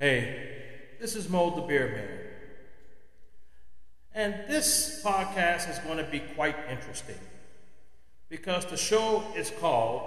[0.00, 2.20] Hey, this is Mo the Beer Man.
[4.14, 7.18] And this podcast is going to be quite interesting
[8.28, 10.02] because the show is called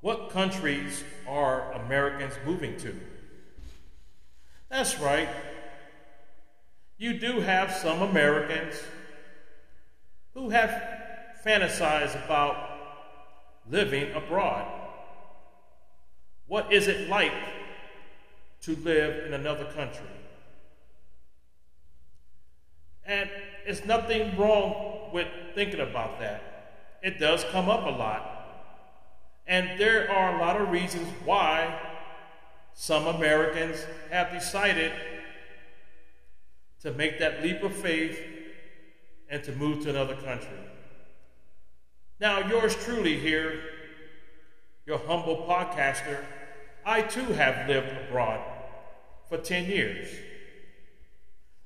[0.00, 2.98] What Countries Are Americans Moving to?
[4.68, 5.28] That's right.
[6.98, 8.74] You do have some Americans
[10.34, 10.82] who have
[11.46, 12.56] fantasized about
[13.70, 14.66] living abroad.
[16.48, 17.32] What is it like
[18.62, 20.06] to live in another country?
[23.04, 23.28] And
[23.66, 26.98] it's nothing wrong with thinking about that.
[27.02, 28.28] It does come up a lot.
[29.46, 31.78] And there are a lot of reasons why
[32.74, 34.92] some Americans have decided
[36.80, 38.18] to make that leap of faith
[39.28, 40.58] and to move to another country.
[42.20, 43.60] Now, yours truly here,
[44.86, 46.24] your humble podcaster,
[46.84, 48.40] I too have lived abroad
[49.32, 50.08] for 10 years.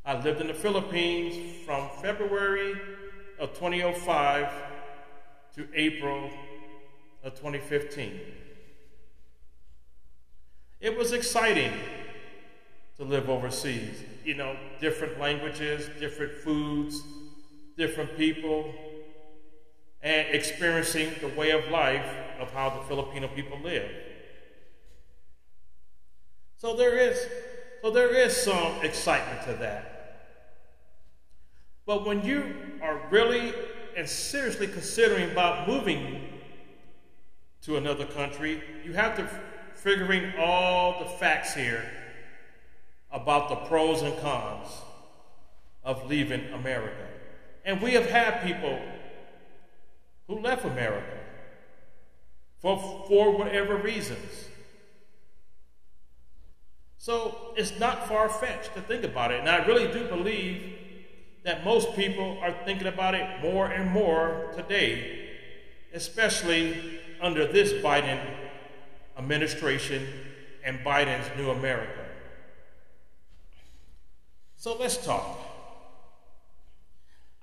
[0.05, 2.81] I lived in the Philippines from February
[3.41, 4.53] of 2005
[5.57, 6.31] to April
[7.25, 8.21] of 2015.
[10.81, 11.73] It was exciting
[12.99, 14.01] to live overseas.
[14.25, 17.03] You know, different languages, different foods,
[17.77, 18.73] different people,
[20.03, 22.09] and experiencing the way of life
[22.39, 23.91] of how the Filipino people live.
[26.59, 27.19] So there is
[27.87, 30.33] so there is some excitement to that.
[31.87, 33.55] But when you are really
[33.97, 36.21] and seriously considering about moving
[37.63, 39.31] to another country, you have to
[39.77, 41.89] figuring all the facts here
[43.13, 44.67] about the pros and cons
[45.85, 47.07] of leaving America.
[47.65, 48.81] And we have had people
[50.27, 51.21] who left America
[52.59, 54.49] for, for whatever reasons.
[57.07, 59.39] So it's not far fetched to think about it.
[59.39, 60.73] And I really do believe
[61.45, 65.29] that most people are thinking about it more and more today,
[65.95, 68.21] especially under this Biden
[69.17, 70.05] administration
[70.65, 72.05] and Biden's new America.
[74.57, 75.39] So let's talk.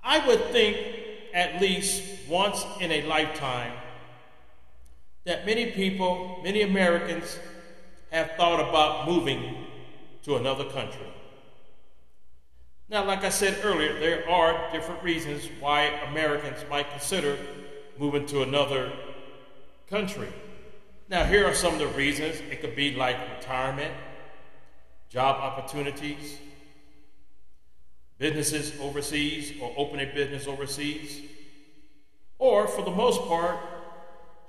[0.02, 0.76] I would think
[1.32, 3.72] at least once in a lifetime
[5.24, 7.38] that many people, many Americans,
[8.14, 9.66] have thought about moving
[10.22, 11.06] to another country.
[12.88, 17.36] Now, like I said earlier, there are different reasons why Americans might consider
[17.98, 18.92] moving to another
[19.90, 20.28] country.
[21.08, 22.36] Now, here are some of the reasons.
[22.50, 23.92] It could be like retirement,
[25.08, 26.38] job opportunities,
[28.18, 31.20] businesses overseas or open a business overseas,
[32.38, 33.58] or for the most part,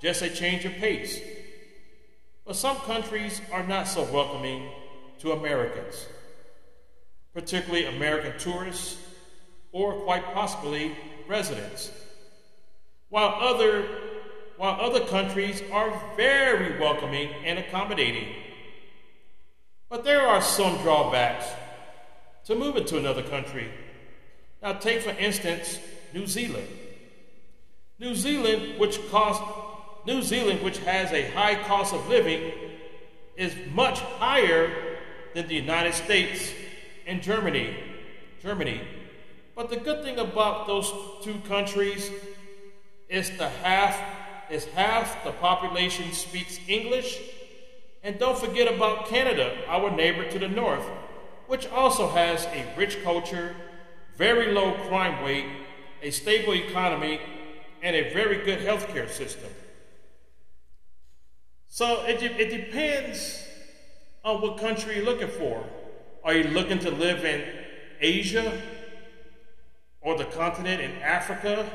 [0.00, 1.20] just a change of pace.
[2.46, 4.70] But some countries are not so welcoming
[5.18, 6.06] to Americans,
[7.34, 8.98] particularly American tourists
[9.72, 10.96] or quite possibly
[11.26, 11.90] residents,
[13.08, 13.84] while other,
[14.56, 18.28] while other countries are very welcoming and accommodating.
[19.88, 21.46] But there are some drawbacks
[22.44, 23.68] to moving to another country.
[24.62, 25.80] Now, take for instance
[26.14, 26.68] New Zealand.
[27.98, 29.42] New Zealand, which cost
[30.06, 32.52] New Zealand, which has a high cost of living,
[33.36, 34.70] is much higher
[35.34, 36.52] than the United States
[37.08, 37.76] and Germany.
[38.40, 38.80] Germany.
[39.56, 42.10] But the good thing about those two countries
[43.08, 44.00] is the half
[44.48, 47.20] is half the population speaks English.
[48.04, 50.84] And don't forget about Canada, our neighbor to the north,
[51.48, 53.56] which also has a rich culture,
[54.16, 55.46] very low crime rate,
[56.00, 57.20] a stable economy,
[57.82, 59.50] and a very good healthcare system.
[61.68, 63.44] So it, it depends
[64.24, 65.64] on what country you're looking for.
[66.24, 67.44] Are you looking to live in
[68.00, 68.60] Asia
[70.00, 71.68] or the continent in Africa,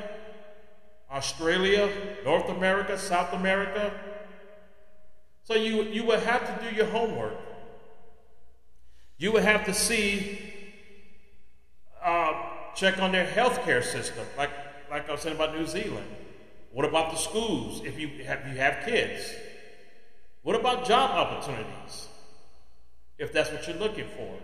[1.12, 1.90] Australia,
[2.26, 3.94] North America, South America?
[5.44, 7.38] So you, you would have to do your homework.
[9.18, 10.40] You would have to see,
[12.04, 12.34] uh,
[12.76, 14.50] check on their healthcare system, like,
[14.90, 16.08] like I was saying about New Zealand.
[16.72, 19.34] What about the schools if you have, you have kids?
[20.44, 22.08] What about job opportunities
[23.18, 24.36] if that's what you're looking for?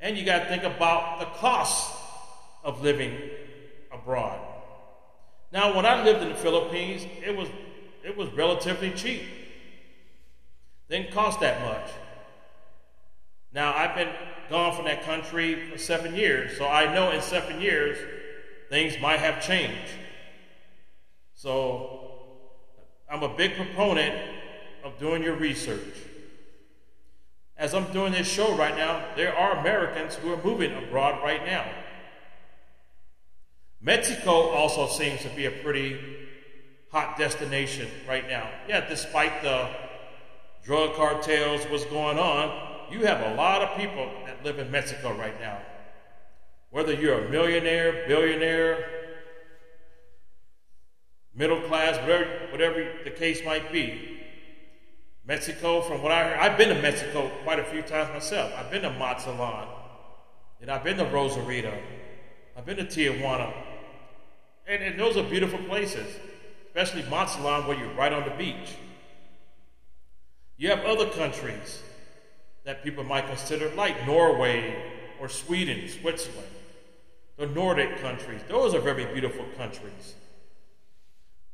[0.00, 1.94] And you got to think about the cost
[2.62, 3.16] of living
[3.92, 4.40] abroad.
[5.52, 7.48] Now, when I lived in the Philippines, it was
[8.02, 9.22] it was relatively cheap.
[10.90, 11.90] Didn't cost that much.
[13.52, 14.10] Now, I've been
[14.50, 17.96] gone from that country for seven years, so I know in seven years
[18.68, 19.92] things might have changed.
[21.34, 22.03] So,
[23.14, 24.12] I'm a big proponent
[24.82, 25.94] of doing your research.
[27.56, 31.46] as I'm doing this show right now, there are Americans who are moving abroad right
[31.46, 31.64] now.
[33.80, 35.96] Mexico also seems to be a pretty
[36.90, 38.50] hot destination right now.
[38.66, 39.68] Yeah, despite the
[40.64, 45.16] drug cartels, what's going on, you have a lot of people that live in Mexico
[45.16, 45.58] right now.
[46.70, 48.93] Whether you're a millionaire, billionaire,
[51.34, 54.20] middle class, whatever, whatever the case might be,
[55.26, 58.52] Mexico, from what I heard, I've been to Mexico quite a few times myself.
[58.56, 59.68] I've been to Mazatlan,
[60.60, 61.76] and I've been to Rosarito,
[62.56, 63.52] I've been to Tijuana,
[64.66, 66.06] and, and those are beautiful places,
[66.66, 68.76] especially Mazatlan, where you're right on the beach.
[70.56, 71.82] You have other countries
[72.64, 76.46] that people might consider, like Norway or Sweden, Switzerland,
[77.36, 78.40] the Nordic countries.
[78.48, 80.14] Those are very beautiful countries.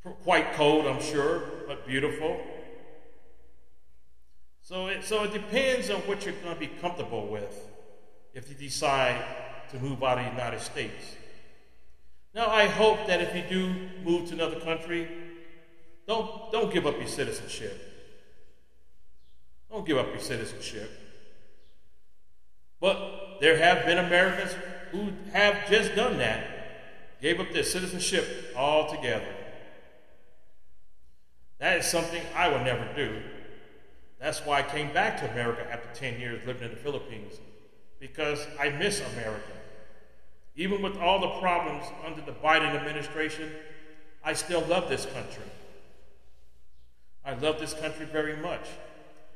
[0.03, 2.39] Quite cold, I'm sure, but beautiful.
[4.63, 7.67] So it, so it depends on what you're going to be comfortable with
[8.33, 9.21] if you decide
[9.71, 11.15] to move out of the United States.
[12.33, 15.07] Now, I hope that if you do move to another country,
[16.07, 17.77] don't, don't give up your citizenship.
[19.69, 20.89] Don't give up your citizenship.
[22.79, 24.55] But there have been Americans
[24.91, 29.35] who have just done that, gave up their citizenship altogether.
[31.61, 33.21] That is something I would never do.
[34.19, 37.35] That's why I came back to America after 10 years living in the Philippines,
[37.99, 39.53] because I miss America.
[40.55, 43.51] Even with all the problems under the Biden administration,
[44.23, 45.43] I still love this country.
[47.23, 48.67] I love this country very much.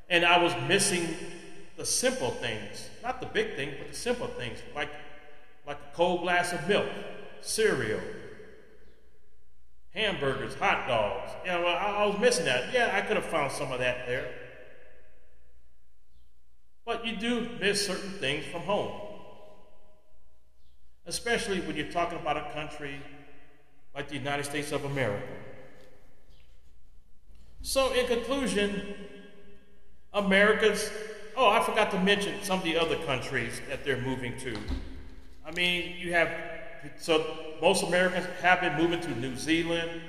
[0.10, 1.08] And I was missing
[1.78, 4.90] the simple things, not the big things, but the simple things, like,
[5.68, 6.90] like a cold glass of milk,
[7.42, 8.02] cereal,
[9.96, 11.32] hamburgers, hot dogs.
[11.44, 12.74] You know, I, I was missing that.
[12.74, 14.30] Yeah, I could have found some of that there.
[16.86, 18.92] But you do miss certain things from home.
[21.08, 23.02] Especially when you're talking about a country
[23.96, 25.26] like the United States of America.
[27.62, 28.96] So, in conclusion,
[30.14, 30.92] America's,
[31.36, 34.56] oh, I forgot to mention some of the other countries that they're moving to.
[35.46, 36.30] I mean, you have,
[36.98, 37.26] so
[37.62, 40.02] most Americans have been moving to New Zealand,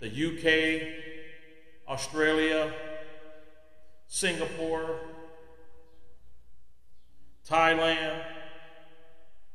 [0.00, 0.88] the UK,
[1.88, 2.72] Australia,
[4.06, 5.00] Singapore,
[7.48, 8.22] Thailand,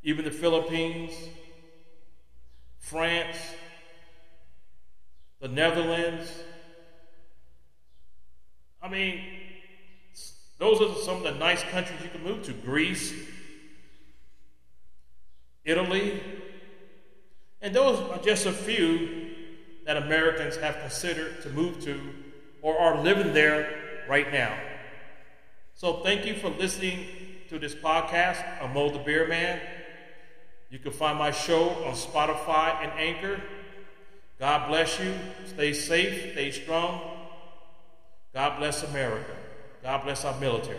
[0.03, 1.11] even the Philippines,
[2.79, 3.37] France,
[5.39, 6.31] the Netherlands.
[8.81, 9.21] I mean,
[10.57, 13.13] those are some of the nice countries you can move to Greece,
[15.63, 16.21] Italy,
[17.61, 19.31] and those are just a few
[19.85, 21.99] that Americans have considered to move to
[22.61, 24.57] or are living there right now.
[25.75, 27.05] So, thank you for listening
[27.49, 29.59] to this podcast, I'm Mo the Beer Man.
[30.69, 33.41] You can find my show on Spotify and Anchor.
[34.39, 35.13] God bless you.
[35.47, 37.01] Stay safe, stay strong.
[38.33, 39.35] God bless America.
[39.81, 40.77] God bless our military.